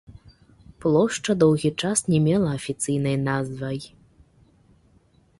[0.83, 3.79] Плошча доўгі час не мела афіцыйнай назвай.